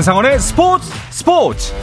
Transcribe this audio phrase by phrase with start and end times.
[0.00, 1.74] 한상원의 스포츠 스포츠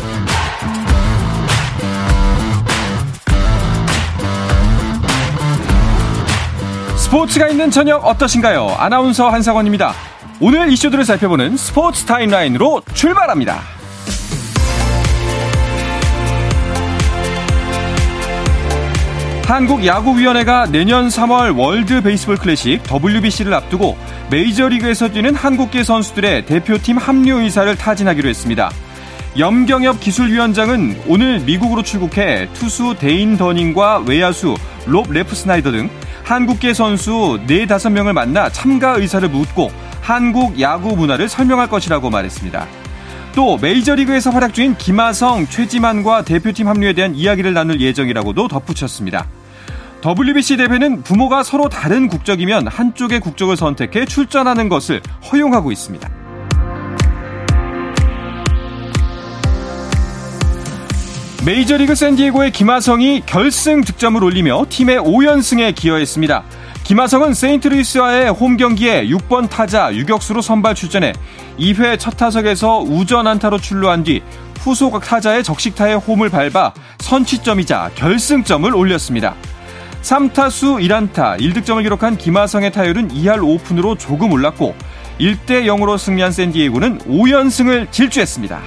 [6.96, 8.76] 스포츠가 있는 저녁 어떠신가요?
[8.80, 9.94] 아나운서 한상원입니다.
[10.40, 13.62] 오늘 이슈들을 살펴보는 스포츠 타임라인으로 출발합니다.
[19.46, 23.96] 한국야구위원회가 내년 3월 월드 베이스볼 클래식 WBC를 앞두고
[24.30, 28.70] 메이저리그에서 뛰는 한국계 선수들의 대표팀 합류 의사를 타진하기로 했습니다.
[29.38, 35.90] 염경엽 기술위원장은 오늘 미국으로 출국해 투수 데인 더닝과 외야수 롭 레프 스나이더 등
[36.24, 39.72] 한국계 선수 4, 5명을 만나 참가 의사를 묻고
[40.02, 42.68] 한국 야구 문화를 설명할 것이라고 말했습니다.
[43.34, 49.28] 또 메이저리그에서 활약 중인 김하성, 최지만과 대표팀 합류에 대한 이야기를 나눌 예정이라고도 덧붙였습니다.
[50.06, 56.10] WBC 대회는 부모가 서로 다른 국적이면 한쪽의 국적을 선택해 출전하는 것을 허용하고 있습니다.
[61.46, 66.44] 메이저리그 샌디에고의 김하성이 결승 득점을 올리며 팀의 5연승에 기여했습니다.
[66.84, 71.14] 김하성은 세인트루이스와의 홈 경기에 6번 타자 유격수로 선발 출전해
[71.58, 74.22] 2회 첫 타석에서 우전 안타로 출루한 뒤
[74.60, 79.36] 후속 타자의 적식타에 홈을 밟아 선취점이자 결승점을 올렸습니다.
[80.08, 84.74] 3타수 1안타 1득점을 기록한 김하성의 타율은 2할 5푼으로 조금 올랐고
[85.20, 88.62] 1대 0으로 승리한 샌디에이고는 5연승을 질주했습니다.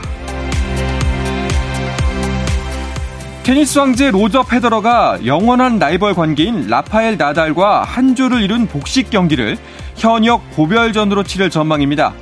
[3.42, 9.56] 테니스 황제 로저 페더러가 영원한 라이벌 관계인 라파엘 나달과 한 조를 이룬 복식 경기를
[9.96, 12.12] 현역 고별전으로 치를 전망입니다.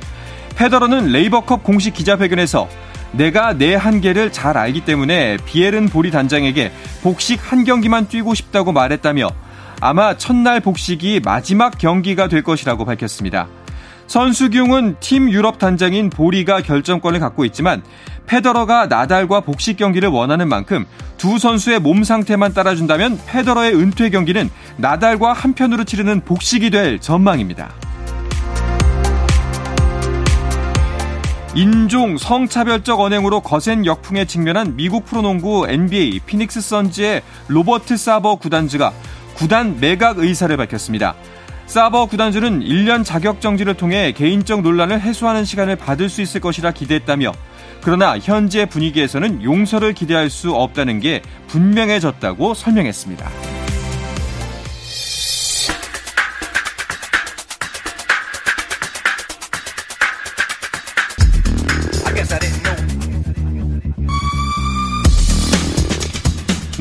[0.55, 2.69] 페더러는 레이버컵 공식 기자회견에서
[3.11, 6.71] 내가 내 한계를 잘 알기 때문에 비에른 보리 단장에게
[7.01, 9.29] 복식 한 경기만 뛰고 싶다고 말했다며
[9.81, 13.47] 아마 첫날 복식이 마지막 경기가 될 것이라고 밝혔습니다.
[14.07, 17.83] 선수경은 팀 유럽 단장인 보리가 결정권을 갖고 있지만
[18.25, 20.85] 페더러가 나달과 복식 경기를 원하는 만큼
[21.17, 27.69] 두 선수의 몸 상태만 따라준다면 페더러의 은퇴 경기는 나달과 한편으로 치르는 복식이 될 전망입니다.
[31.55, 38.93] 인종 성차별적 언행으로 거센 역풍에 직면한 미국 프로농구 NBA 피닉스 선즈의 로버트 사버 구단주가
[39.33, 41.15] 구단 매각 의사를 밝혔습니다.
[41.65, 47.31] 사버 구단주는 1년 자격 정지를 통해 개인적 논란을 해소하는 시간을 받을 수 있을 것이라 기대했다며
[47.81, 53.58] 그러나 현재 분위기에서는 용서를 기대할 수 없다는 게 분명해졌다고 설명했습니다.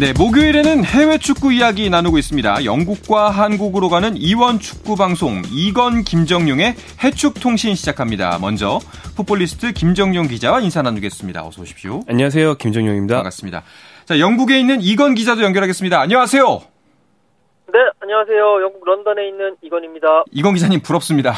[0.00, 2.64] 네, 목요일에는 해외 축구 이야기 나누고 있습니다.
[2.64, 8.38] 영국과 한국으로 가는 이원 축구 방송 이건 김정용의 해축 통신 시작합니다.
[8.40, 8.78] 먼저
[9.16, 11.44] 풋볼리스트 김정용 기자와 인사 나누겠습니다.
[11.44, 12.02] 어서 오십시오.
[12.06, 12.54] 안녕하세요.
[12.54, 13.16] 김정용입니다.
[13.16, 13.64] 반갑습니다.
[14.04, 15.98] 자, 영국에 있는 이건 기자도 연결하겠습니다.
[15.98, 16.44] 안녕하세요.
[16.44, 18.62] 네, 안녕하세요.
[18.62, 20.06] 영국 런던에 있는 이건입니다.
[20.30, 21.32] 이건 기자님 부럽습니다.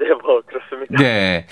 [0.00, 0.96] 네, 뭐 그렇습니다.
[0.98, 1.46] 네.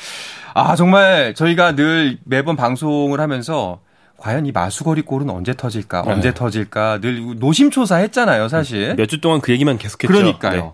[0.53, 3.86] 아, 정말 저희가 늘 매번 방송을 하면서
[4.19, 6.03] 과연 이 마수걸이 골은 언제 터질까?
[6.03, 6.13] 네.
[6.13, 7.01] 언제 터질까?
[7.01, 8.95] 늘 노심초사 했잖아요, 사실.
[8.97, 10.13] 몇 주 동안 그 얘기만 계속했죠.
[10.13, 10.61] 그러니까요.
[10.63, 10.73] 네.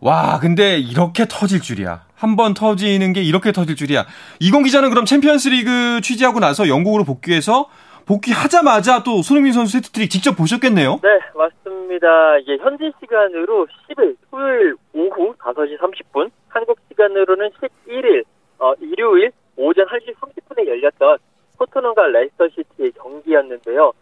[0.00, 2.04] 와, 근데 이렇게 터질 줄이야.
[2.16, 4.06] 한 번 터지는 게 이렇게 터질 줄이야.
[4.40, 7.68] 이건 기자는 그럼 챔피언스 리그 취재하고 나서 영국으로 복귀해서
[8.06, 11.00] 복귀하자마자 또 손흥민 선수 해트트릭 직접 보셨겠네요?
[11.02, 12.38] 네, 맞습니다.
[12.38, 18.24] 이게 현지 시간으로 10일, 토요일 오후 5시 30분, 한국 시간으로는 11일,
[18.58, 21.18] 어, 일요일 오전 1시 30분에 열렸던
[21.66, 23.92] 토트넘과 레스터 시티의 경기였는데요.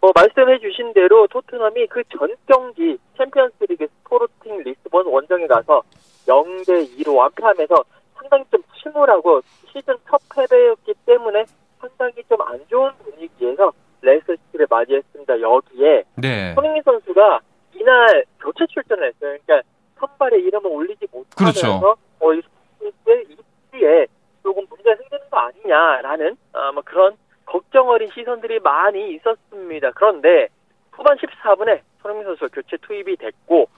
[0.00, 5.82] 뭐 말씀해 주신 대로 토트넘이 그 전 경기 챔피언스리그 스포르팅 리스본 원정에 가서
[6.26, 7.74] 0대 2로 완패하면서
[8.16, 9.40] 상당히 좀 침울하고
[9.72, 11.44] 시즌 첫 패배였기 때문에
[11.80, 13.72] 상당히 좀 안 좋은 분위기에서
[14.02, 15.40] 레스터 시티를 맞이했습니다.
[15.40, 16.52] 여기에 네.
[16.54, 17.40] 손흥민 선수가
[17.74, 19.36] 이날 교체 출전을 했어요.
[19.46, 19.62] 그러니까
[19.98, 21.96] 선발에 이름을 올리지 못하면서 그렇죠.
[22.20, 22.42] 어, 이
[22.78, 24.06] 선수의 입지에
[24.42, 29.92] 조금 문제가 생기는 거 아니냐라는 어, 뭐 그런 걱정 어린 시선들이 많이 있었습니다.
[29.92, 30.48] 그런데
[30.92, 33.68] 후반 14분에 손흥민 선수 교체 투입이 됐고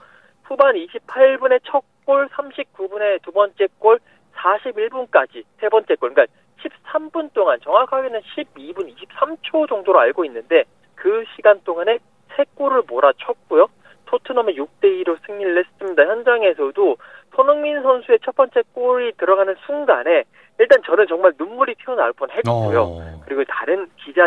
[0.43, 3.99] 후반 28분에 첫 골, 39분에 두 번째 골,
[4.35, 6.25] 41분까지 세 번째 골, 그러니까
[6.61, 10.63] 13분 동안 정확하게는 12분 23초 정도로 알고 있는데
[10.95, 11.99] 그 시간 동안에
[12.35, 13.67] 세 골을 몰아쳤고요.
[14.05, 16.03] 토트넘의 6대 2로 승리를 했습니다.
[16.03, 16.97] 현장에서도
[17.35, 20.23] 손흥민 선수의 첫 번째 골이 들어가는 순간에
[20.59, 22.81] 일단 저는 정말 눈물이 튀어나올 뻔했고요.
[22.81, 23.21] 어.
[23.25, 23.36] 그리고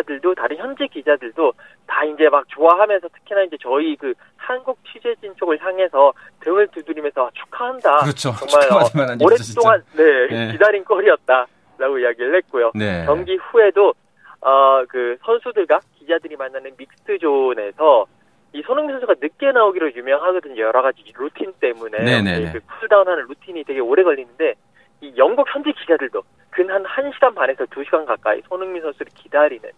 [0.01, 1.53] 기자들도 다른 현지 기자들도
[1.87, 7.99] 다 이제 막 좋아하면서 특히나 이제 저희 그 한국 취재진 쪽을 향해서 등을 두드리면서 축하한다.
[7.99, 8.33] 그렇죠.
[8.33, 11.47] 정말 어, 오랫동안 네, 네, 기다린 골이었다.
[11.79, 12.73] 라고 이야기를 했고요.
[12.75, 13.05] 네.
[13.07, 13.95] 경기 후에도
[14.43, 18.07] 어, 그 선수들과 기자들이 만나는 mixed zone에서
[18.53, 20.61] 이 손흥민 선수가 늦게 나오기로 유명하거든요.
[20.61, 22.53] 여러 가지 루틴 때문에 네네네.
[22.53, 24.55] 그 cool down하는 루틴이 되게 오래 걸리는데
[25.03, 29.71] 이 영국 현지 기자들도 근 한 1시간 반에서 2시간 가까이 손흥민 선수를 기다리는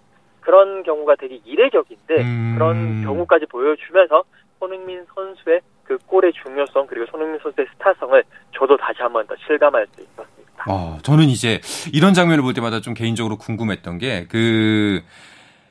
[0.42, 2.54] 그런 경우가 되게 이례적인데 음.
[2.54, 4.22] 그런 경우까지 보여주면서
[4.60, 8.22] 손흥민 선수의 그 골의 중요성 그리고 손흥민 선수의 스타성을
[8.56, 10.64] 저도 다시 한 번 더 실감할 수 있었습니다.
[10.68, 11.60] 어, 저는 이제
[11.92, 15.02] 이런 장면을 볼 때마다 좀 개인적으로 궁금했던 게그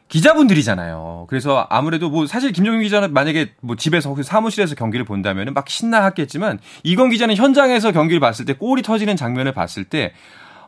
[0.10, 1.26] 기자분들이잖아요.
[1.30, 6.60] 그래서 아무래도 뭐 사실 김정민 기자는 만약에 뭐 집에서 혹시 사무실에서 경기를 본다면은 막 신나했겠지만
[6.84, 10.14] 이건 기자는 현장에서 경기를 봤을 때 골이 터지는 장면을 봤을 때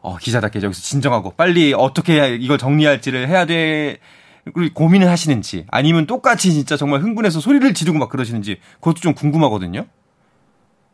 [0.03, 3.97] 어, 기자답게 여기서 진정하고 빨리 어떻게 이걸 정리할지를 해야 돼.
[4.75, 9.85] 고민을 하시는지 아니면 똑같이 진짜 정말 흥분해서 소리를 지르고 막 그러시는지 그것도 좀 궁금하거든요.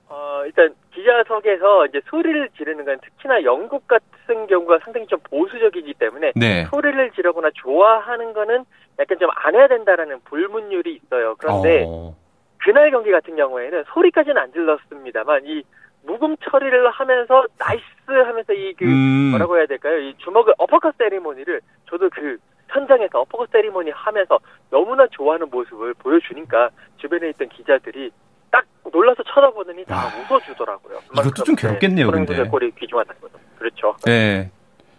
[0.08, 6.34] 어, 일단 기자석에서 이제 소리를 지르는 건 특히나 영국 같은 경우가 상당히 좀 보수적이기 때문에
[6.36, 6.66] 네.
[6.70, 8.66] 소리를 지르거나 좋아하는 거는
[9.00, 11.34] 약간 좀 안 해야 된다라는 불문율이 있어요.
[11.40, 12.16] 그런데 어.
[12.60, 15.64] 그날 경기 같은 경우에는 소리까지는 안 질렀습니다만 이
[16.10, 19.30] 묵음 처리를 하면서 nice 하면서 이그 음.
[19.32, 20.00] 뭐라고 해야 될까요?
[20.00, 22.38] 이 주먹을 어퍼컷 세리머니를 저도 그
[22.70, 24.40] 현장에서 어퍼컷 세리머니 하면서
[24.72, 28.12] 너무나 좋아하는 모습을 보여주니까 주변에 있던 기자들이
[28.50, 30.34] 딱 놀라서 쳐다보더니 다 아.
[30.34, 31.00] 웃어주더라고요.
[31.14, 32.50] 이것도 좀 괴롭겠네요, 손흥민 근데.
[32.50, 33.34] 골이 귀중하다는 거죠.
[33.60, 33.96] 그렇죠.
[34.06, 34.50] 네.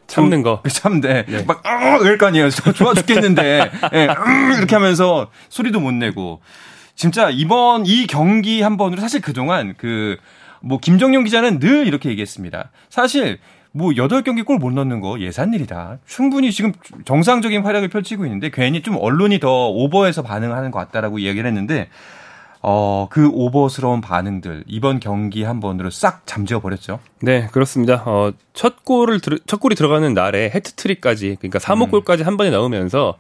[0.07, 0.63] 참는 거.
[0.69, 1.25] 참, 네.
[1.27, 1.45] 네.
[1.47, 2.51] 막, 어, 이럴 거 아니에요.
[2.51, 3.71] 저 좋아 죽겠는데.
[3.95, 6.41] 예, 음, 이렇게 하면서 소리도 못 내고.
[6.97, 10.19] 진짜 이번 이 경기 한 번으로 사실 그동안 그,
[10.61, 12.71] 뭐, 김정용 기자는 늘 이렇게 얘기했습니다.
[12.89, 13.39] 사실,
[13.73, 15.99] 뭐, 8경기 골 못 넣는 거 예산 일이다.
[16.07, 16.73] 충분히 지금
[17.05, 21.89] 정상적인 활약을 펼치고 있는데 괜히 좀 언론이 더 오버해서 반응하는 것 같다라고 이야기를 했는데,
[22.63, 26.99] 어, 그 오버스러운 반응들, 이번 경기 한 번으로 싹 잠재워 버렸죠.
[27.23, 28.03] 네, 그렇습니다.
[28.05, 33.17] 어, 첫 골을 들, 첫 골이 들어가는 날에 해트트릭까지 그러니까 3호 골까지 한 번에 넣으면서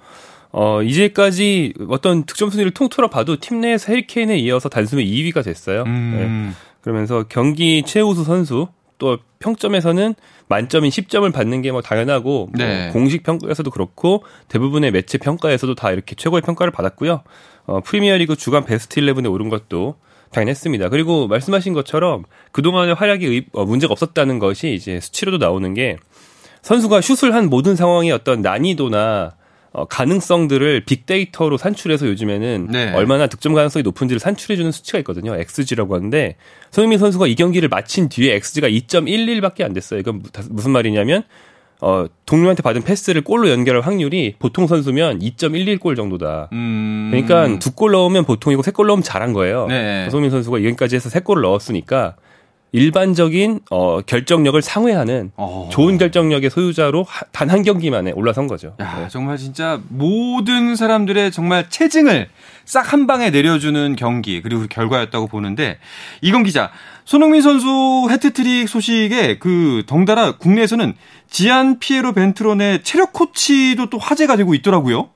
[0.53, 5.85] 어, 이제까지 어떤 득점 순위를 통틀어 봐도 팀 내에서 해리케인에 이어서 단숨에 2위가 됐어요.
[5.85, 6.51] 네.
[6.81, 6.83] 음.
[6.83, 8.69] 그러면서 경기 최우수 선수
[8.99, 10.15] 또 평점에서는
[10.49, 12.91] 만점인 10점을 받는 게 뭐 당연하고 뭐 네.
[12.93, 17.23] 공식 평가에서도 그렇고 대부분의 매체 평가에서도 다 이렇게 최고의 평가를 받았고요.
[17.67, 19.95] 어, 프리미어리그 주간 베스트 11에 오른 것도
[20.33, 20.91] 당연했습니다.
[20.91, 25.97] 그리고 말씀하신 것처럼 그동안의 활약이 의- 어, 문제가 없었다는 것이 이제 수치로도 나오는 게
[26.63, 29.33] 선수가 슛을 한 모든 상황의 어떤 난이도나
[29.73, 32.93] 어, 가능성들을 빅데이터로 산출해서 요즘에는 네.
[32.95, 35.37] 얼마나 득점 가능성이 높은지를 산출해주는 수치가 있거든요.
[35.37, 36.35] XG라고 하는데
[36.73, 40.01] 손흥민 선수가 이 경기를 마친 뒤에 XG가 2.11밖에 안 됐어요.
[40.01, 41.23] 이건 무- 무슨 말이냐면
[41.83, 46.49] 어, 동료한테 받은 패스를 골로 연결할 확률이 보통 선수면 2.11골 정도다.
[46.53, 47.09] 음.
[47.11, 49.67] 그러니까 두 골 넣으면 보통이고 세 골 넣으면 잘한 거예요.
[49.69, 50.09] 네.
[50.11, 52.17] 손흥민 선수가 이 경기까지 해서 세 골을 넣었으니까
[52.73, 55.69] 일반적인 어, 결정력을 상회하는 어.
[55.73, 58.77] 좋은 결정력의 소유자로 단 한 경기만에 올라선 거죠.
[58.81, 62.29] 야, 정말 진짜 모든 사람들의 정말 체증을
[62.65, 65.79] 싹 한 방에 내려주는 경기 그리고 그 결과였다고 보는데
[66.23, 66.71] 이건 기자
[67.05, 67.67] 손흥민 선수
[68.09, 70.95] 해트트릭 소식에 그 덩달아 국내에서는
[71.29, 75.11] 지안 피에로 벤트론의 체력 코치도 또 화제가 되고 있더라고요.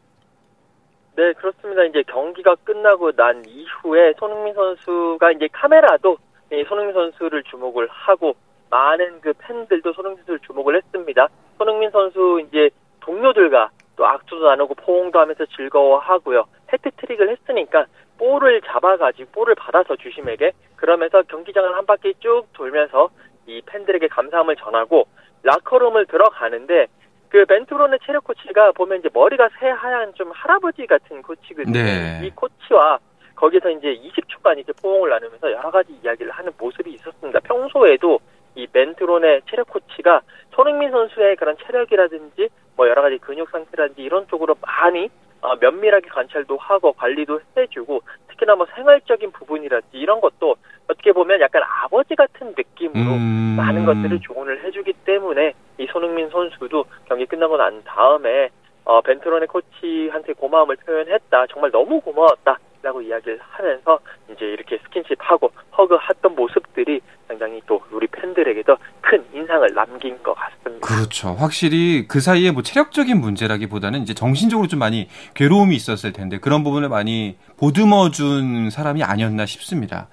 [1.17, 1.85] 네, 그렇습니다.
[1.85, 6.17] 이제 경기가 끝나고 난 이후에 손흥민 선수가 이제 카메라도
[6.53, 8.35] 이 손흥민 선수를 주목을 하고
[8.71, 11.29] 많은 그 팬들도 손흥민 선수를 주목을 했습니다.
[11.59, 12.71] 손흥민 선수 이제
[13.01, 16.45] 동료들과 또 악수도 나누고 포옹도 하면서 즐거워하고요.
[16.73, 17.87] 해트트릭을 했으니까
[18.19, 23.11] 볼을 잡아가지고 볼을 받아서 주심에게 그러면서 경기장을 한 바퀴 쭉 돌면서
[23.47, 25.07] 이 팬들에게 감사함을 전하고
[25.43, 26.87] 라커룸을 들어가는데
[27.29, 31.73] 그 벤투론의 체력 코치가 보면 이제 머리가 새하얀 좀 할아버지 같은 코치거든요.
[31.73, 32.21] 네.
[32.23, 32.99] 이 코치와
[33.45, 37.41] 거기서 이제 20초간 이제 포옹을 나누면서 여러 가지 이야기를 하는 모습이 있었습니다.
[37.41, 38.19] 평소에도
[38.55, 40.23] 이 벤투론의 체력 코치가
[40.53, 45.11] 손흥민 선수의 그런 체력이라든지 뭐 여러 가지 근육 상태라든지 이런 쪽으로 많이
[45.43, 50.57] 어, 면밀하게 관찰도 하고 관리도 해주고 특히나 뭐 생활적인 부분이라든지 이런 것도
[50.89, 53.57] 어떻게 보면 약간 아버지 같은 느낌으로 음.
[53.59, 58.49] 많은 것들을 조언을 해주기 때문에 이 손흥민 선수도 경기 끝나고 난 다음에
[58.87, 61.47] 어, 벤트론의 코치한테 고마움을 표현했다.
[61.49, 62.59] 정말 너무 고마웠다.
[62.85, 63.99] 라고 이야기를 하면서
[64.31, 70.87] 이제 이렇게 스킨십하고 허그했던 모습들이 상당히 또 우리 팬들에게도 큰 인상을 남긴 것 같습니다.
[70.87, 71.31] 그렇죠.
[71.31, 76.91] 확실히 그 사이에 뭐 체력적인 문제라기보다는 이제 정신적으로 좀 많이 괴로움이 있었을 텐데 그런 부분을
[76.91, 80.09] 많이 보듬어 준 사람이 아니었나 싶습니다.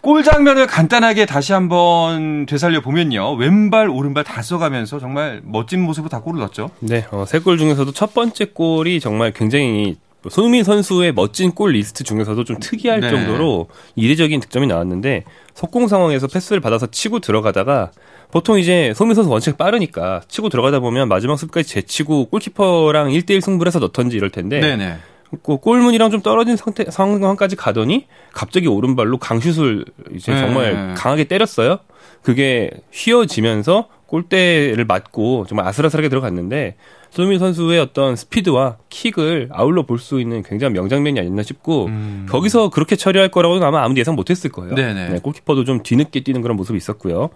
[0.00, 3.34] 골 장면을 간단하게 다시 한번 되살려 보면요.
[3.34, 6.70] 왼발 오른발 다 써가면서 정말 멋진 모습으로 다 골을 넣었죠.
[6.78, 9.96] 네, 어, 세골 중에서도 첫 번째 골이 정말 굉장히
[10.30, 13.10] 손흥민 선수의 멋진 골 리스트 중에서도 좀 특이할 네.
[13.10, 17.90] 정도로 이례적인 득점이 나왔는데 속공 상황에서 패스를 받아서 치고 들어가다가
[18.30, 23.68] 보통 이제 손흥민 선수 원체 빠르니까 치고 들어가다 보면 마지막 습까지 제치고 골키퍼랑 1대1 승부를
[23.68, 24.96] 해서 넣던지 이럴 텐데 네네.
[25.42, 30.38] 골문이랑 좀 떨어진 상태 상황까지 가더니 갑자기 오른발로 강슛을 이제 네.
[30.38, 31.78] 정말 강하게 때렸어요.
[32.26, 36.74] 그게 휘어지면서 골대를 맞고 정말 아슬아슬하게 들어갔는데
[37.10, 42.26] 손흥민 선수의 어떤 스피드와 킥을 아울러 볼 수 있는 굉장히 명장면이 아니었나 싶고 음.
[42.28, 44.74] 거기서 그렇게 처리할 거라고는 아마 아무도 예상 못했을 거예요.
[44.74, 45.08] 네네.
[45.08, 47.30] 네, 골키퍼도 좀 뒤늦게 뛰는 그런 모습이 있었고요.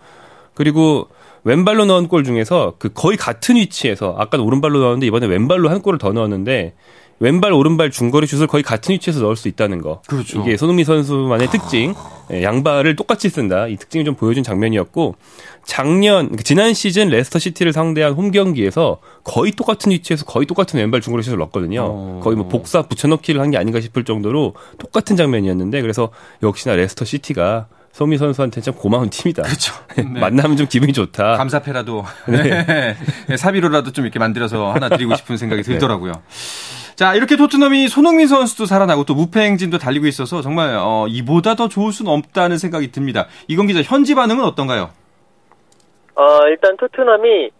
[0.54, 1.06] 그리고
[1.44, 6.00] 왼발로 넣은 골 중에서 그 거의 같은 위치에서 아까 오른발로 넣었는데 이번에 왼발로 한 골을
[6.00, 6.75] 더 넣었는데
[7.22, 10.00] 왼발 오른발 중거리 슛을 거의 같은 위치에서 넣을 수 있다는 거.
[10.08, 10.40] 그렇죠.
[10.40, 11.94] 이게 손흥민 선수만의 특징.
[12.32, 13.66] 예, 양발을 똑같이 쓴다.
[13.66, 15.16] 이 특징을 좀 보여준 장면이었고
[15.64, 21.00] 작년 그 지난 시즌 레스터 시티를 상대한 홈 경기에서 거의 똑같은 위치에서 거의 똑같은 왼발
[21.02, 21.82] 중거리 슛을 넣었거든요.
[21.84, 22.20] 어.
[22.22, 26.10] 거의 뭐 복사 붙여넣기를 한 게 아닌가 싶을 정도로 똑같은 장면이었는데 그래서
[26.42, 29.42] 역시나 레스터 시티가 손흥민 선수한테 참 고마운 팀이다.
[29.42, 29.74] 그렇죠.
[29.96, 30.04] 네.
[30.04, 31.36] 만나면 좀 기분이 좋다.
[31.36, 32.96] 감사패라도 네.
[33.28, 33.36] 네.
[33.36, 35.72] 사비로라도 좀 이렇게 만들어서 하나 드리고 싶은 생각이 네.
[35.72, 36.12] 들더라고요.
[37.00, 41.66] 자, 이렇게 토트넘이 손흥민 선수도 살아나고 또 무패 행진도 달리고 있어서 정말 어, 이보다 더
[41.66, 43.25] 좋을 수는 없다는 생각이 듭니다.
[43.49, 44.90] 이건 기자 현지 반응은 어떤가요?
[46.14, 47.52] 어, 일단 토트넘이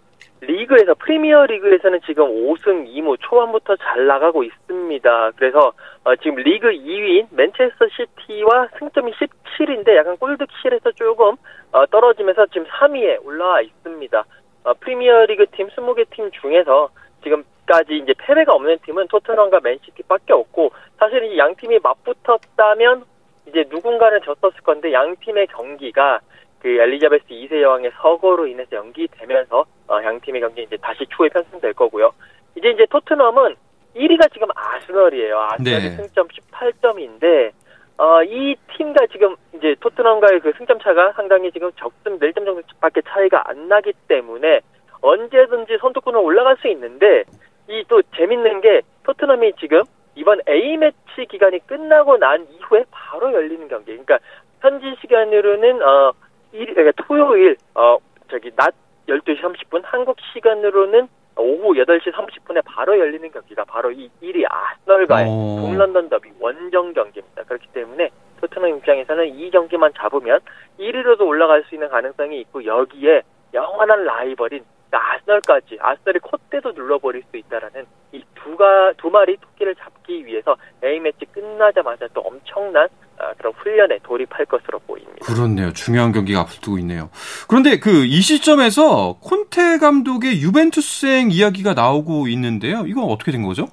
[0.43, 5.31] 리그에서 프리미어 리그에서는 지금 5승 2무 초반부터 잘 나가고 있습니다.
[5.37, 5.73] 그래서
[6.05, 11.37] 어, 지금 리그 2위인 맨체스터 시티와 승점이 17인데 약간 골드킬에서 조금
[11.73, 14.23] 어, 떨어지면서 지금 3위에 올라와 있습니다.
[14.65, 16.91] 어, 프리미어 리그 팀 20개 팀 중에서
[17.23, 23.05] 지금 까지 이제 패배가 없는 팀은 토트넘과 맨시티밖에 없고 사실 이 양 팀이 맞붙었다면
[23.47, 26.19] 이제 누군가는 졌었을 건데 양 팀의 경기가
[26.59, 31.75] 그 엘리자베스 2세 여왕의 서거로 인해서 연기되면서 어, 양 팀의 경기 이제 다시 추후에 편성될
[31.75, 32.13] 거고요.
[32.57, 33.55] 이제 이제 토트넘은
[33.95, 35.39] 1위가 지금 아스널이에요.
[35.39, 35.91] 아스널이 네.
[35.91, 37.53] 승점 18점인데
[37.99, 43.49] 어, 이 팀과 지금 이제 토트넘과의 그 승점 차가 상당히 지금 적음 4점 정도밖에 차이가
[43.49, 44.61] 안 나기 때문에
[45.03, 47.25] 언제든지 선두권으로 올라갈 수 있는데
[47.71, 49.83] 이 또 재밌는 게 토트넘이 지금
[50.17, 53.93] 이번 A 매치 기간이 끝나고 난 이후에 바로 열리는 경기.
[53.93, 54.19] 그러니까
[54.61, 56.13] 현지 시간으로는 어
[56.53, 57.97] 일, 그러니까 토요일 어
[58.29, 58.75] 저기 낮
[59.09, 65.59] 12시 30분 한국 시간으로는 오후 8시 30분에 바로 열리는 경기가 바로 이 1위 아스널과의 어.
[65.63, 67.45] 동런던 더비 원정 경기입니다.
[67.45, 68.11] 그렇기 때문에
[68.41, 70.41] 토트넘 입장에서는 이 경기만 잡으면
[70.79, 73.23] 1위로도 올라갈 수 있는 가능성이 있고 여기에
[73.55, 74.65] 영원한 라이벌인
[74.99, 81.25] 아스널까지 아스널의 콧대도 눌러버릴 수 있다라는 이 두가 두 마리 토끼를 잡기 위해서 A 매치
[81.33, 85.27] 끝나자마자 또 엄청난 아, 그런 훈련에 돌입할 것으로 보입니다.
[85.27, 85.73] 그렇네요.
[85.75, 87.11] 중요한 경기가 앞두고 있네요.
[87.49, 92.85] 그런데 그 이 시점에서 콘테 감독의 유벤투스행 이야기가 나오고 있는데요.
[92.87, 93.69] 이건 어떻게 된 거죠?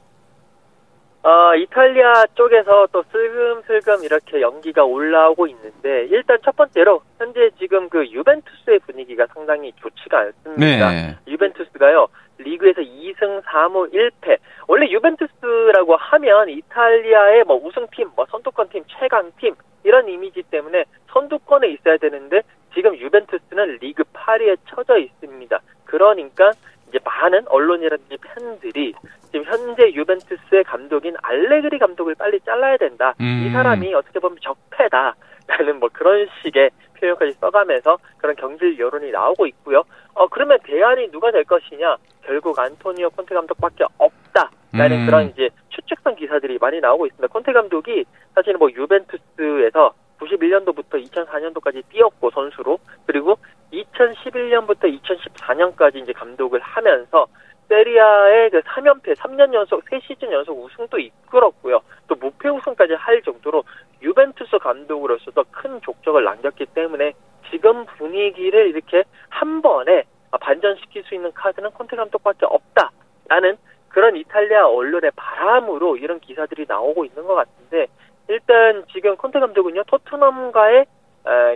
[1.27, 8.07] 어, 이탈리아 쪽에서 또 슬금슬금 이렇게 연기가 올라오고 있는데 일단 첫 번째로 현재 지금 그
[8.09, 10.89] 유벤투스의 분위기가 상당히 좋지가 않습니다.
[10.89, 11.17] 네.
[11.27, 12.07] 유벤투스가요
[12.37, 14.37] 리그에서 2승 4무 1패.
[14.69, 19.53] 원래 유벤투스라고 하면 이탈리아의 뭐 우승팀, 뭐 선두권팀, 최강팀
[19.83, 22.41] 이런 이미지 때문에 선두권에 있어야 되는데
[22.73, 25.59] 지금 유벤투스는 리그 8위에 처져 있습니다.
[25.83, 26.51] 그러니까
[26.87, 28.93] 이제 많은 언론이라든지 팬들이
[29.47, 33.15] 현재 유벤투스의 감독인 알레그리 감독을 빨리 잘라야 된다.
[33.21, 33.45] 음.
[33.45, 35.15] 이 사람이 어떻게 보면 적폐다.
[35.47, 39.83] 라는 뭐 그런 식의 표현까지 써가면서 그런 경질 여론이 나오고 있고요.
[40.13, 41.95] 어 그러면 대안이 누가 될 것이냐?
[42.23, 45.05] 결국 안토니오 콘테 감독밖에 없다 라는 음.
[45.05, 47.31] 그런 이제 추측성 기사들이 많이 나오고 있습니다.
[47.31, 48.03] 콘테 감독이
[48.35, 53.37] 사실 뭐 유벤투스에서 91년도부터 2004년도까지 뛰었고 선수로 그리고
[53.71, 57.27] 2011년부터 2014년까지 이제 감독을 하면서
[57.69, 61.81] 세리아의 그 3연패, 3년 연속, 3시즌 연속 우승도 이끌었고요.
[62.07, 63.63] 또 무패 우승까지 할 정도로
[64.01, 67.13] 유벤투스 감독으로서도 큰 족적을 남겼기 때문에
[67.49, 70.03] 지금 분위기를 이렇게 한 번에
[70.39, 73.57] 반전시킬 수 있는 카드는 콘테 감독밖에 없다라는
[73.89, 77.87] 그런 이탈리아 언론의 바람으로 이런 기사들이 나오고 있는 것 같은데
[78.27, 80.85] 일단 지금 콘테 감독은요 토트넘과의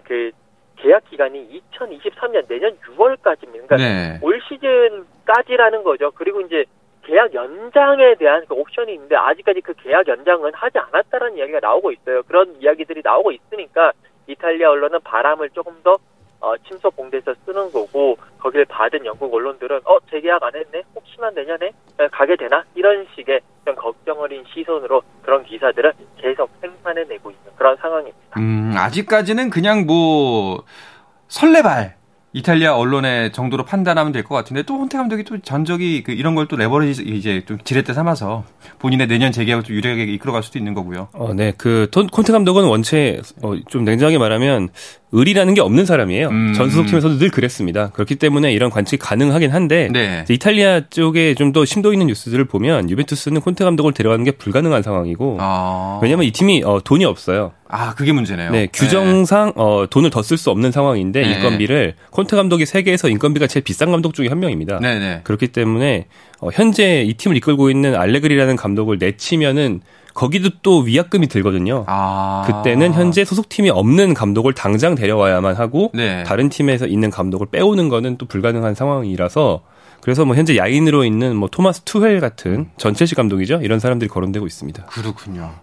[0.04, 0.32] 그
[0.78, 3.68] 계약 기간이 2023년 내년 6월까지입니다.
[3.68, 4.20] 그러니까 네.
[4.22, 6.12] 올 시즌 까지라는 거죠.
[6.12, 6.66] 그리고 이제
[7.04, 12.22] 계약 연장에 대한 그 옵션이 있는데 아직까지 그 계약 연장은 하지 않았다는 이야기가 나오고 있어요.
[12.24, 13.94] 그런 이야기들이 나오고 있으니까
[14.28, 15.98] 이탈리아 언론은 바람을 조금 더
[16.42, 21.72] 어, 침소 봉대에서 쓰는 거고 거기를 받은 영국 언론들은 어 재계약 안 했네 혹시나 내년에
[22.12, 28.40] 가게 되나 이런 식의 좀 걱정 어린 시선으로 그런 기사들을 계속 생산해내고 있는 그런 상황입니다.
[28.40, 30.64] 음 아직까지는 그냥 뭐
[31.28, 32.01] 설레발
[32.34, 36.48] 이탈리아 언론의 정도로 판단하면 될 것 같은데 또 혼태 감독이 또 전적이 그 이런 걸
[36.48, 38.44] 또 레버리지 이제 좀 지렛대 삼아서
[38.80, 41.08] 본인의 내년 재계약을 좀 유리하게 이끌어갈 수도 있는 거고요.
[41.14, 41.54] 어, 네.
[41.58, 44.70] 그 콘테 감독은 원체 어, 좀 냉정하게 말하면
[45.12, 46.30] 의리라는 게 없는 사람이에요.
[46.30, 46.54] 음.
[46.54, 47.90] 전 소속팀에서도 늘 그랬습니다.
[47.92, 50.24] 그렇기 때문에 이런 관측이 가능하긴 한데 네.
[50.30, 55.38] 이탈리아 쪽에 좀 더 심도 있는 뉴스들을 보면 유벤투스는 콘테 감독을 데려가는 게 불가능한 상황이고
[55.42, 56.00] 아.
[56.02, 57.52] 왜냐하면 이 팀이 어, 돈이 없어요.
[57.72, 58.52] 아 그게 문제네요.
[58.52, 59.54] 네 규정상 네.
[59.56, 61.32] 어, 돈을 더 쓸 수 없는 상황인데 네.
[61.36, 64.80] 인건비를 콘테 감독이 세계에서 인건비가 제일 비싼 감독 중에 한 명입니다.
[64.80, 65.22] 네, 네.
[65.24, 66.08] 그렇기 때문에
[66.40, 69.82] 어, 현재 이 팀을 이끌고 있는 알레그리라는 감독을 내치면은
[70.14, 71.86] 거기도 또 위약금이 들거든요.
[71.88, 72.44] 아.
[72.46, 76.24] 그때는 현재 소속팀이 없는 감독을 당장 데려와야만 하고 네.
[76.24, 79.62] 다른 팀에서 있는 감독을 빼오는 거는 또 불가능한 상황이라서
[80.02, 83.62] 그래서 뭐 현재 야인으로 있는 뭐 토마스 투헬 같은 전체시 감독이죠.
[83.62, 84.86] 이런 사람들이 거론되고 있습니다.
[84.88, 85.54] 그렇군요.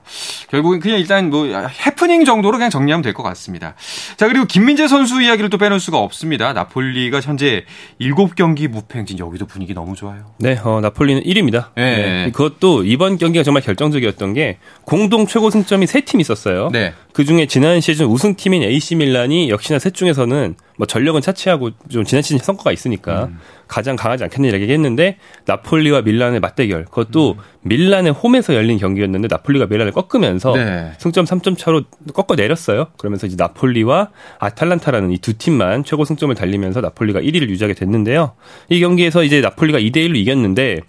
[0.50, 3.75] 결국은 그냥 일단 뭐 해프닝 정도로 그냥 정리하면 될 것 같습니다.
[4.17, 6.52] 자, 그리고 김민재 선수 이야기를 또 빼놓을 수가 없습니다.
[6.52, 7.64] 나폴리가 현재
[8.00, 10.33] 7경기 무패 행진 여기도 분위기 너무 좋아요.
[10.38, 11.67] 네, 어, 나폴리는 1위입니다.
[11.76, 11.97] 네.
[12.25, 12.31] 네.
[12.33, 16.71] 그것도 이번 경기가 정말 결정적이었던 게 공동 최고 승점이 3팀 있었어요.
[16.73, 16.95] 네.
[17.12, 22.23] 그 중에 지난 시즌 우승팀인 AC 밀란이 역시나 셋 중에서는 뭐 전력은 차치하고 좀 지난
[22.23, 23.40] 시즌 성과가 있으니까 음.
[23.68, 27.42] 가장 강하지 않겠느냐 얘기했는데 나폴리와 밀란의 맞대결 그것도 음.
[27.62, 30.92] 밀란의 홈에서 열린 경기였는데 나폴리가 밀란을 꺾으면서 네.
[30.98, 31.82] 승점 3점 차로
[32.14, 32.87] 꺾어 내렸어요.
[32.98, 34.08] 그러면서 이제 나폴리와
[34.40, 38.32] 아탈란타라는 이 두 팀만 최고 승점을 달리면서 나폴리가 1위를 유지하게 됐는데요.
[38.70, 40.80] 이 경기에서 이제 나폴리가 2대 1로 이겼는데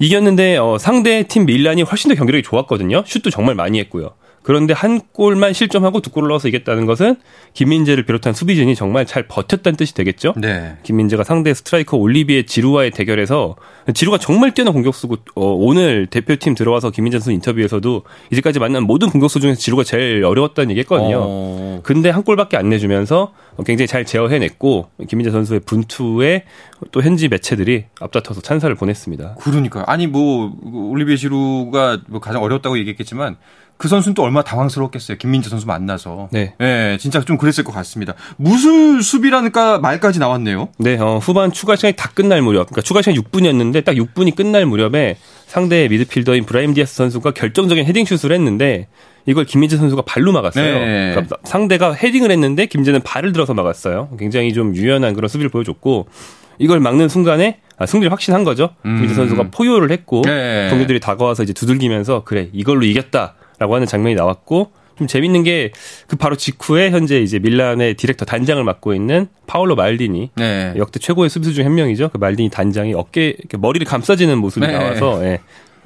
[0.00, 3.04] 이겼는데 어, 상대 팀 밀란이 훨씬 더 경기력이 좋았거든요.
[3.06, 4.10] 슛도 정말 많이 했고요.
[4.46, 7.16] 그런데 한 골만 실점하고 두 골을 넣어서 이겼다는 것은
[7.52, 10.34] 김민재를 비롯한 수비진이 정말 잘 버텼다는 뜻이 되겠죠.
[10.36, 10.76] 네.
[10.84, 13.56] 김민재가 상대 스트라이커 올리비에 지루와의 대결에서
[13.92, 19.40] 지루가 정말 뛰어난 공격수고 어, 오늘 대표팀 들어와서 김민재 선수 인터뷰에서도 이제까지 만난 모든 공격수
[19.40, 21.18] 중에서 지루가 제일 어려웠다는 얘기했거든요.
[21.20, 21.80] 어...
[21.82, 23.32] 근데 한 골밖에 안 내주면서
[23.64, 26.44] 굉장히 잘 제어해냈고 김민재 선수의 분투에
[26.92, 29.38] 또 현지 매체들이 앞다퉈서 찬사를 보냈습니다.
[29.40, 29.82] 그러니까요.
[29.88, 33.38] 아니 뭐 올리비에 지루가 뭐 가장 어려웠다고 얘기했겠지만
[33.76, 35.18] 그 선수는 또 얼마나 당황스러웠겠어요.
[35.18, 36.28] 김민재 선수 만나서.
[36.32, 36.54] 네.
[36.58, 38.14] 네, 진짜 좀 그랬을 것 같습니다.
[38.36, 40.68] 무슨 수비라니까 말까지 나왔네요.
[40.78, 44.64] 네, 어, 후반 추가 시간이 다 끝날 무렵, 그러니까 추가 시간 6분이었는데 딱 6분이 끝날
[44.64, 48.88] 무렵에 상대 미드필더인 브라임 디아스 선수가 결정적인 헤딩 슛을 했는데
[49.26, 50.78] 이걸 김민재 선수가 발로 막았어요.
[50.78, 51.10] 네.
[51.10, 54.08] 그러니까 상대가 헤딩을 했는데 김민재는 발을 들어서 막았어요.
[54.18, 56.08] 굉장히 좀 유연한 그런 수비를 보여줬고
[56.58, 58.70] 이걸 막는 순간에 아, 승리를 확신한 거죠.
[58.86, 58.94] 음.
[58.94, 60.68] 김민재 선수가 포효를 했고 네.
[60.70, 63.34] 동료들이 다가와서 이제 두들기면서 그래 이걸로 이겼다.
[63.58, 65.72] 라고 하는 장면이 나왔고 좀 재밌는 게
[66.06, 70.72] 그 바로 직후에 현재 이제 밀란의 디렉터 단장을 맡고 있는 파울로 말디니 네.
[70.76, 72.10] 역대 최고의 수비수 중 한 명이죠.
[72.12, 74.72] 그 말디니 단장이 어깨 머리를 감싸지는 모습이 네.
[74.72, 75.40] 나와서 예.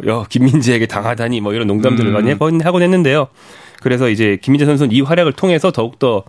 [0.07, 2.39] 여, 김민재에게 당하다니 뭐 이런 농담들을 음.
[2.39, 3.29] 많이 하곤 했는데요.
[3.83, 6.23] 그래서 이제 김민재 선수는 이 활약을 통해서 더욱더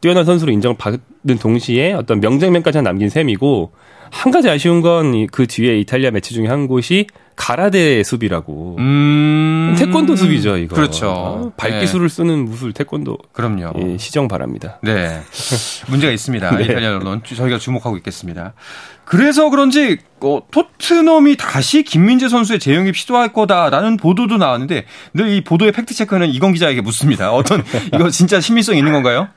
[0.00, 3.72] 뛰어난 선수로 인정을 받는 동시에 어떤 명장면까지 남긴 셈이고
[4.12, 8.76] 한 가지 아쉬운 건 그 뒤에 이탈리아 매치 중에 한 곳이 가라데 수비라고.
[8.80, 9.74] 음...
[9.78, 10.74] 태권도 수비죠, 이거.
[10.74, 11.08] 그렇죠.
[11.08, 12.14] 어, 발기술을 네.
[12.14, 13.16] 쓰는 무술 태권도.
[13.32, 13.72] 그럼요.
[13.78, 14.78] 예, 시정 바랍니다.
[14.82, 15.20] 네.
[15.88, 16.50] 문제가 있습니다.
[16.58, 16.64] 네.
[16.64, 18.52] 이탈리아 언론 저희가 주목하고 있겠습니다.
[19.06, 25.72] 그래서 그런지 어, 토트넘이 다시 김민재 선수의 재영입 시도할 거다라는 보도도 나왔는데 늘 이 보도의
[25.72, 27.32] 팩트 체크는 이건 기자에게 묻습니다.
[27.32, 29.28] 어떤 이거 진짜 신빙성 있는 건가요?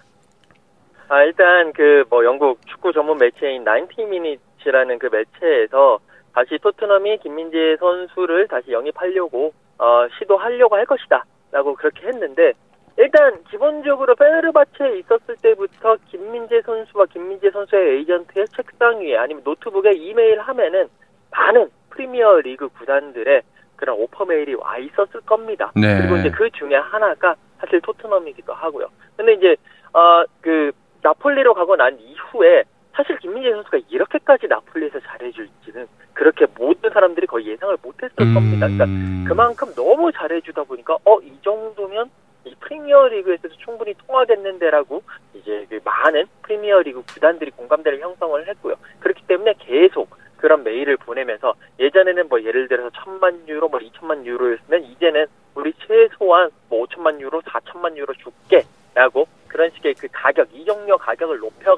[1.10, 6.00] 아 일단 그 뭐 영국 축구 전문 매체인 90 Minutes라는 그 매체에서
[6.34, 12.54] 다시 토트넘이 김민재 선수를 다시 영입하려고 어, 시도하려고 할 것이다라고 그렇게 했는데
[12.98, 20.40] 일단 기본적으로 페네르바체에 있었을 때부터 김민재 선수와 김민재 선수의 에이전트의 책상 위에 아니면 노트북에 이메일
[20.40, 20.88] 하면은
[21.32, 23.42] 많은 프리미어 리그 구단들의
[23.76, 25.72] 그런 오퍼 메일이 와 있었을 겁니다.
[25.76, 25.98] 네.
[26.00, 28.88] 그리고 이제 그 중에 하나가 사실 토트넘이기도 하고요.
[29.18, 29.56] 근데 이제
[29.94, 30.72] 어그
[31.04, 32.64] 나폴리로 가고 난 이후에
[32.96, 38.34] 사실 김민재 선수가 이렇게까지 나폴리에서 잘해줄지는 그렇게 모든 사람들이 거의 예상을 못했을 음...
[38.34, 38.68] 겁니다.
[38.68, 38.86] 그러니까
[39.28, 42.10] 그만큼 너무 잘해주다 보니까 어 이 정도면
[42.46, 45.02] 이 프리미어리그에서도 충분히 통하겠는데라고
[45.34, 48.76] 이제 그 많은 프리미어리그 구단들이 공감대를 형성을 했고요.
[49.00, 54.84] 그렇기 때문에 계속 그런 메일을 보내면서 예전에는 뭐 예를 들어서 천만 유로, 뭐 이천만 유로였으면
[54.84, 60.98] 이제는 우리 최소한 뭐 오천만 유로, 사천만 유로 줄게라고 그런 식의 그 가격, 이적료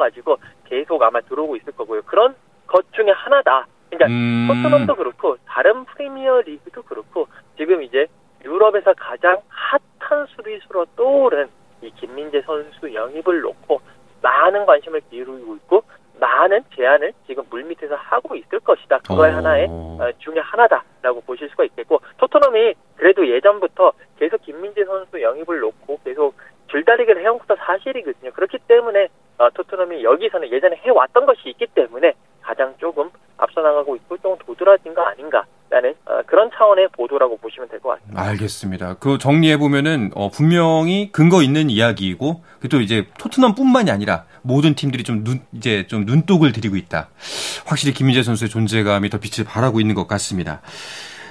[0.06, 2.02] 높여가지고 계속 아마 들어오고 있을 거고요.
[2.04, 2.36] 그런
[2.68, 3.68] 것 중에 하나다.
[3.90, 4.48] 그러니까 음...
[4.48, 8.08] 토트넘도 그렇고 다른 프리미어 리그도 그렇고 지금 이제
[8.44, 9.38] 유럽에서 가장
[10.00, 11.48] 핫한 수비수로 떠오른
[11.82, 13.82] 이 김민재 선수 영입을 놓고
[14.22, 15.84] 많은 관심을 기울이고 있고
[16.20, 19.00] 많은 제안을 지금 물밑에서 하고 있을 것이다.
[19.00, 19.38] 그거의 어...
[19.38, 26.00] 하나의 어, 중에 하나다라고 보실 수가 있겠고 토트넘이 그래도 예전부터 계속 김민재 선수 영입을 놓고
[26.04, 26.36] 계속
[26.68, 28.32] 줄다리기를 해온 것도 사실이거든요.
[28.32, 31.50] 그렇기 때문에 어, 토트넘이 여기서는 예전에 해왔던 것이
[38.36, 38.96] 알겠습니다.
[38.96, 45.24] 그 정리해 보면은 어, 분명히 근거 있는 이야기이고 또 이제 토트넘뿐만이 아니라 모든 팀들이 좀
[45.24, 47.10] 눈 이제 좀 눈독을 들이고 있다.
[47.66, 50.62] 확실히 김민재 선수의 존재감이 더 빛을 발하고 있는 것 같습니다.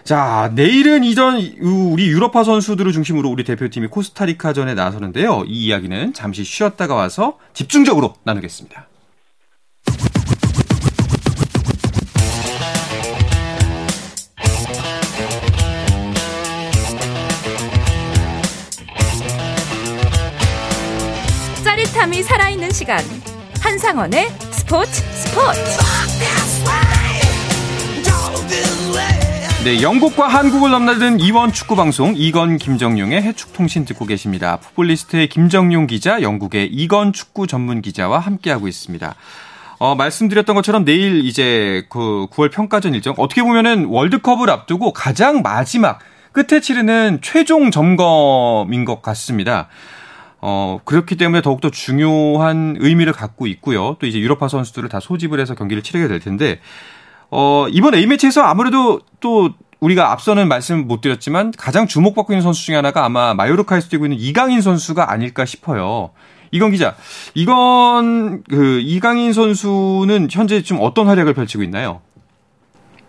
[0.05, 5.45] 자, 내일은 이전 우리 유럽파 선수들을 중심으로 우리 대표팀이 코스타리카전에 나서는데요.
[5.47, 8.89] 이 이야기는 잠시 쉬었다가 와서 집중적으로 나누겠습니다.
[22.05, 23.01] 짜릿함이 살아있는 시간
[23.61, 25.61] 한상원의 스포츠 스포츠
[29.65, 34.59] 네, 영국과 한국을 넘나든 이원 축구 방송 이건 김정용의 해축 통신 듣고 계십니다.
[34.59, 39.15] 풋볼리스트의 김정용 기자, 영국의 이건 축구 전문 기자와 함께하고 있습니다.
[39.79, 46.01] 어, 말씀드렸던 것처럼 내일 이제 그 9월 평가전 일정 어떻게 보면은 월드컵을 앞두고 가장 마지막
[46.33, 49.69] 끝에 치르는 최종 점검인 것 같습니다.
[50.47, 53.97] 어, 그렇기 때문에 더욱더 중요한 의미를 갖고 있고요.
[53.99, 56.61] 또 이제 유럽파 선수들을 다 소집을 해서 경기를 치르게 될 텐데,
[57.31, 59.49] 어, 이번 A매치에서 아무래도 또
[59.81, 64.19] 우리가 앞서는 말씀 못 드렸지만 가장 주목받고 있는 선수 중에 하나가 아마 마요르카에서 뛰고 있는
[64.19, 66.11] 이강인 선수가 아닐까 싶어요.
[66.51, 66.95] 이건 기자,
[67.35, 72.03] 이건 그 이강인 선수는 현재 좀 어떤 활약을 펼치고 있나요?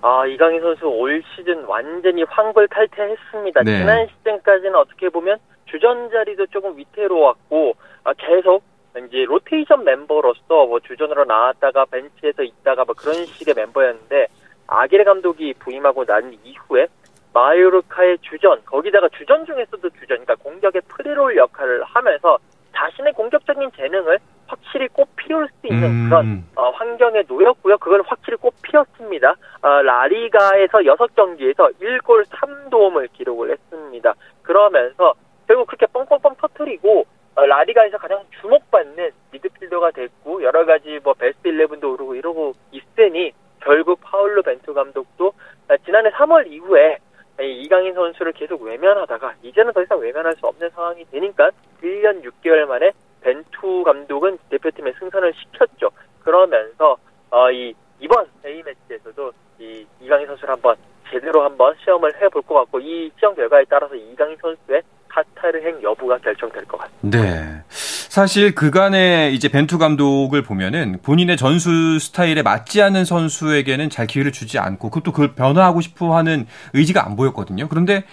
[0.01, 3.63] 아, 이강인 선수 올 시즌 완전히 황골 탈퇴했습니다.
[3.63, 3.79] 네.
[3.79, 8.63] 지난 시즌까지는 어떻게 보면 주전 자리도 조금 위태로웠고 아, 계속
[9.07, 14.27] 이제 로테이션 멤버로서 뭐 주전으로 나왔다가 벤치에서 있다가 뭐 그런 식의 멤버였는데
[14.67, 16.87] 아기레 감독이 부임하고 난 이후에
[17.33, 22.37] 마요르카의 주전 거기다가 주전 중에서도 주전 그러니까 공격의 프리롤 역할을 하면서
[22.73, 26.09] 자신의 공격적인 재능을 확실히 꼭 피울 수 있는 음.
[26.09, 27.77] 그런 어, 환경에 놓였고요.
[27.77, 29.35] 그걸 확실히 꼭 피웠습니다.
[29.61, 34.13] 어, 라리가에서 6경기에서 1골 3도움을 기록을 했습니다.
[34.43, 35.13] 그러면서
[35.55, 41.93] 결국 그렇게 뻥뻥뻥 터트리고 어, 라리가에서 가장 주목받는 미드필더가 됐고 여러 가지 뭐 베스트 11도
[41.93, 46.97] 오르고 이러고 있으니 결국 파울로 벤투 감독도 어, 지난해 3월 이후에
[47.39, 52.91] 이강인 선수를 계속 외면하다가 이제는 더 이상 외면할 수 없는 상황이 되니까 1년 6개월 만에
[53.21, 55.89] 벤투 감독은 대표팀에 승선을 시켰죠.
[56.19, 56.97] 그러면서
[57.31, 60.75] 어, 이 이번 A 매치에서도 이 이강인 선수를 한번
[61.09, 64.81] 제대로 한번 시험을 해볼 것 같고 이 시험 결과에 따라서 이강인 선수의
[65.15, 66.94] 카타르행 여부가 결정될 것 같습니다.
[67.05, 67.61] 네.
[67.69, 74.57] 사실 그간의 이제 벤투 감독을 보면은 본인의 전술 스타일에 맞지 않는 선수에게는 잘 기회를 주지
[74.57, 77.67] 않고 그것도 그걸 변화하고 싶어 하는 의지가 안 보였거든요.
[77.69, 78.05] 그런데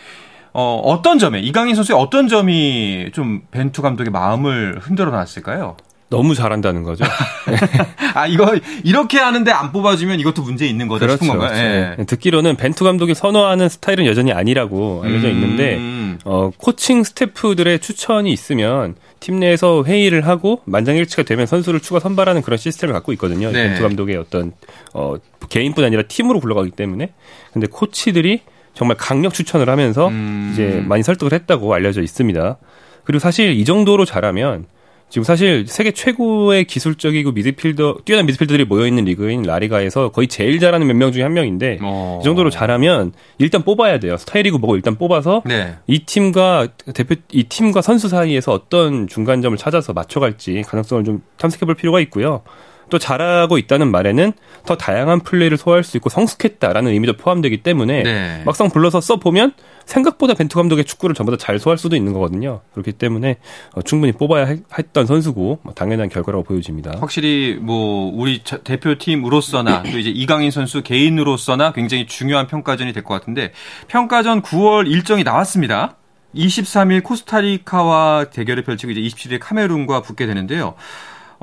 [0.52, 5.78] 어, 어떤 점에 이강인 선수의 어떤 점이 좀 벤투 감독의 마음을 흔들어 놨을까요?
[6.12, 7.06] 너무 잘한다는 거죠.
[8.14, 11.58] 아 이거 이렇게 하는데 안 뽑아주면 이것도 문제 있는 거죠 그렇죠, 싶은 건가요?
[11.58, 11.96] 그렇죠.
[11.96, 12.04] 네.
[12.04, 15.32] 듣기로는 벤투 감독이 선호하는 스타일은 여전히 아니라고 알려져 음.
[15.32, 22.42] 있는데 어, 코칭 스태프들의 추천이 있으면 팀 내에서 회의를 하고 만장일치가 되면 선수를 추가 선발하는
[22.42, 23.50] 그런 시스템을 갖고 있거든요.
[23.50, 23.68] 네.
[23.68, 24.52] 벤투 감독의 어떤
[24.92, 25.14] 어,
[25.48, 27.10] 개인뿐 아니라 팀으로 굴러가기 때문에
[27.54, 28.42] 근데 코치들이
[28.74, 30.50] 정말 강력 추천을 하면서 음.
[30.52, 32.58] 이제 많이 설득을 했다고 알려져 있습니다.
[33.04, 34.66] 그리고 사실 이 정도로 잘하면
[35.12, 40.86] 지금 사실 세계 최고의 기술적이고 미드필더 뛰어난 미드필더들이 모여 있는 리그인 라리가에서 거의 제일 잘하는
[40.86, 42.18] 몇 명 중에 한 명인데 어.
[42.22, 44.16] 이 정도로 잘하면 일단 뽑아야 돼요.
[44.16, 45.76] 스타일이고 뭐고 일단 뽑아서 네.
[45.86, 52.00] 이 팀과 대표 이 팀과 선수 사이에서 어떤 중간점을 찾아서 맞춰갈지 가능성을 좀 탐색해볼 필요가
[52.00, 52.40] 있고요.
[52.88, 54.32] 또 잘하고 있다는 말에는
[54.64, 58.42] 더 다양한 플레이를 소화할 수 있고 성숙했다라는 의미도 포함되기 때문에 네.
[58.46, 59.52] 막상 불러서 써 보면
[59.92, 62.60] 생각보다 벤투 감독의 축구를 전부 다 잘 소화할 수도 있는 거거든요.
[62.72, 63.36] 그렇기 때문에
[63.74, 64.46] 어, 충분히 뽑아야
[64.78, 66.92] 했던 선수고 뭐 당연한 결과라고 보여집니다.
[67.00, 73.52] 확실히 뭐 우리 대표팀으로서나 또 이제 이강인 선수 개인으로서나 굉장히 중요한 평가전이 될 것 같은데
[73.88, 75.96] 평가전 9월 일정이 나왔습니다.
[76.36, 80.74] 23일 코스타리카와 대결을 펼치고 이제 27일 카메룬과 붙게 되는데요.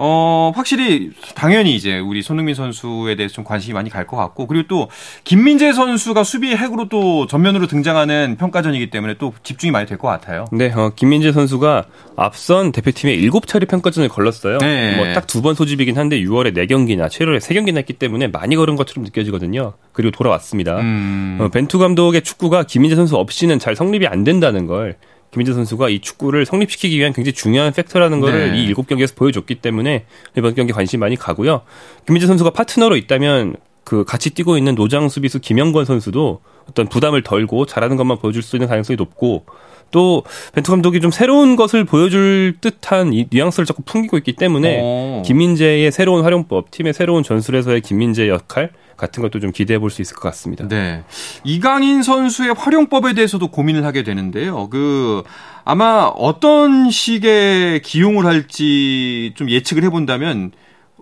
[0.02, 4.66] 어, 확실히 당연히 이제 우리 손흥민 선수에 대해서 좀 관심이 많이 갈 것 같고 그리고
[4.68, 4.88] 또
[5.26, 10.46] 김민재 선수가 수비의 핵으로 또 전면으로 등장하는 평가전이기 때문에 또 집중이 많이 될 것 같아요.
[10.54, 11.84] 네, 어, 김민재 선수가
[12.16, 14.58] 앞선 대표팀에 7차례 평가전을 걸렀어요.
[14.60, 14.96] 네.
[14.96, 19.74] 뭐딱 두 번 소집이긴 한데 6월에 4경기나 7월에 3경기나 했기 때문에 많이 걸은 것처럼 느껴지거든요.
[19.92, 20.78] 그리고 돌아왔습니다.
[20.80, 21.38] 음.
[21.42, 24.96] 어, 벤투 감독의 축구가 김민재 선수 없이는 잘 성립이 안 된다는 걸
[25.32, 28.58] 김민재 선수가 이 축구를 성립시키기 위한 굉장히 중요한 팩터라는 것을 네.
[28.60, 30.06] 이 일곱 경기에서 보여줬기 때문에
[30.38, 31.62] 이번 경기 관심 많이 가고요.
[32.06, 37.66] 김민재 선수가 파트너로 있다면 그 같이 뛰고 있는 노장 수비수 김영권 선수도 어떤 부담을 덜고
[37.66, 39.46] 잘하는 것만 보여줄 수 있는 가능성이 높고
[39.92, 45.22] 또 벤투 감독이 좀 새로운 것을 보여줄 듯한 이 뉘앙스를 자꾸 풍기고 있기 때문에 오.
[45.24, 50.16] 김민재의 새로운 활용법, 팀의 새로운 전술에서의 김민재의 역할, 같은 것도 좀 기대해 볼 수 있을
[50.16, 50.68] 것 같습니다.
[50.68, 51.04] 네.
[51.44, 54.70] 이강인 선수의 활용법에 대해서도 고민을 하게 되는데요.
[54.70, 55.24] 그
[55.66, 60.52] 아마 어떤 식의 기용을 할지 좀 예측을 해 본다면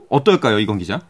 [0.10, 1.02] 어떨까요, 이건 기자?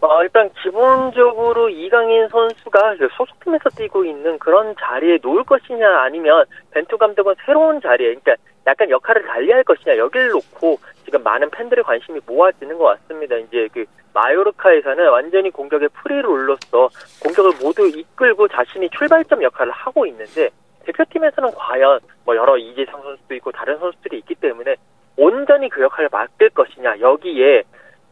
[0.00, 7.34] 어, 일단 기본적으로 이강인 선수가 소속팀에서 뛰고 있는 그런 자리에 놓을 것이냐 아니면 벤투 감독은
[7.44, 8.36] 새로운 자리에 그러니까
[8.68, 13.34] 약간 역할을 달리할 것이냐 여기를 놓고 지금 많은 팬들의 관심이 모아지는 것 같습니다.
[13.36, 16.90] 이제 그 마요르카에서는 완전히 공격의 프리롤로서
[17.22, 20.50] 공격을 모두 이끌고 자신이 출발점 역할을 하고 있는데
[20.84, 24.76] 대표팀에서는 과연 뭐 여러 이재상 선수도 있고 다른 선수들이 있기 때문에
[25.16, 27.62] 온전히 그 역할을 맡을 것이냐 여기에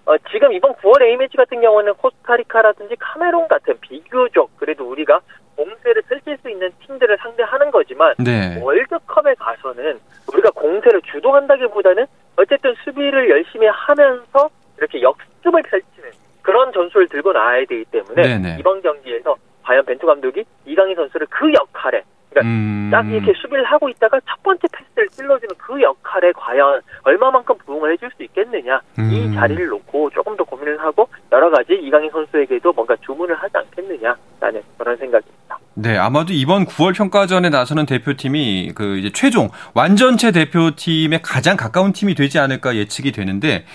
[0.07, 5.21] 어, 지금 이번 9월 A매치 같은 경우는 코스타리카라든지 카메론 같은 비교적 그래도 우리가
[5.57, 8.59] 공세를 펼칠 수 있는 팀들을 상대하는 거지만 네.
[8.63, 9.99] 월드컵에 가서는
[10.33, 16.11] 우리가 공세를 주도한다기보다는 어쨌든 수비를 열심히 하면서 이렇게 역습을 펼치는
[16.43, 18.57] 그런 전술을 들고 나와야 되기 때문에 네네.
[18.61, 22.89] 이번 경기에서 과연 벤투 감독이 이강인 선수를 그 역할에 그러니까 음...
[22.91, 28.11] 딱 이렇게 수비를 하고 있다가 첫 번째 패스를 찔러주는 그 역할에 과연 얼마만큼 부응을 해줄
[28.17, 29.11] 수 있겠느냐 음...
[29.11, 34.63] 이 자리를 놓고 조금 더 고민을 하고 여러 가지 이강인 선수에게도 뭔가 주문을 하지 않겠느냐라는
[34.79, 35.59] 그런 생각입니다.
[35.79, 42.15] 네, 아마도 이번 9월 평가전에 나서는 대표팀이 그 이제 최종 완전체 대표팀에 가장 가까운 팀이
[42.15, 43.67] 되지 않을까 예측이 되는데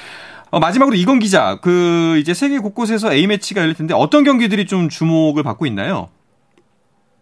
[0.49, 4.89] 어, 마지막으로 이건 기자, 그 이제 세계 곳곳에서 A 매치가 열릴 텐데 어떤 경기들이 좀
[4.89, 6.09] 주목을 받고 있나요?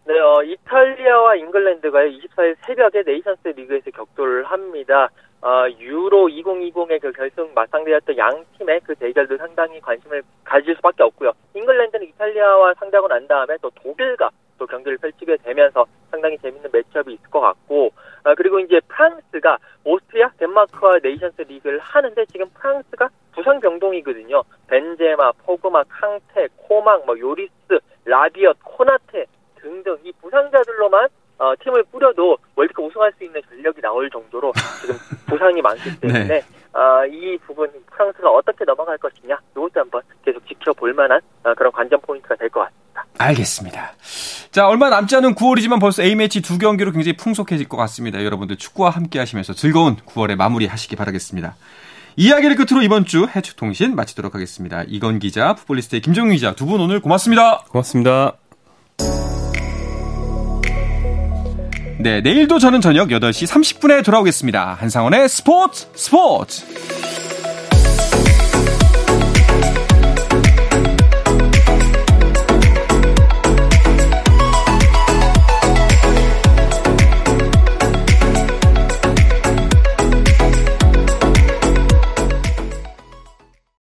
[0.06, 5.10] 네, 어, 이탈리아와 잉글랜드가 24일 새벽에 네이션스 리그에서 격돌을 합니다.
[5.42, 11.32] 어, 유로 2020의 그 결승 맞상대였던 양 팀의 그 대결도 상당히 관심을 가질 수밖에 없고요.
[11.54, 17.30] 잉글랜드는 이탈리아와 상대하고 난 다음에 또 독일과 또 경기를 펼치게 되면서 상당히 재밌는 매치업이 있을
[17.30, 17.86] 것 같고,
[18.24, 24.42] 어, 그리고 이제 프랑스가 오스트리아, 덴마크와 네이션스 리그를 하는데 지금 프랑스가 부상 병동이거든요.
[24.68, 29.24] 벤제마, 포그바, 캉테, 코망, 뭐 요리스, 라비엇, 코나테
[29.56, 34.94] 등등 이 부상자들로만 어, 팀을 뿌려도 월드컵 우승할 수 있는 전력이 나올 정도로 지금
[35.26, 36.42] 부상이 많기 때문에 네.
[36.72, 42.00] 어, 이 부분 프랑스가 어떻게 넘어갈 것이냐 이것도 한번 계속 지켜볼 만한 어, 그런 관전
[42.02, 43.04] 포인트가 될 것 같습니다.
[43.18, 43.92] 알겠습니다.
[44.50, 48.24] 자 얼마 남지 않은 9월이지만 벌써 A 매치 두 경기로 굉장히 풍속해질 것 같습니다.
[48.24, 51.54] 여러분들 축구와 함께 하시면서 즐거운 9월에 마무리하시기 바라겠습니다.
[52.16, 54.82] 이야기를 끝으로 이번 주 해축 통신 마치도록 하겠습니다.
[54.88, 57.60] 이건 기자, 풋볼리스트의 김정윤 기자 두 분 오늘 고맙습니다.
[57.70, 58.39] 고맙습니다.
[62.02, 64.72] 네, 내일도 저는 저녁 8시 30분에 돌아오겠습니다.
[64.80, 66.64] 한상원의 스포츠 스포츠!